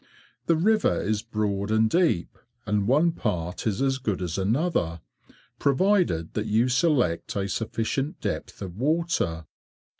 [0.47, 4.99] The river is broad and deep, and one part is as good as another,
[5.59, 9.45] provided that you select a sufficient depth of water.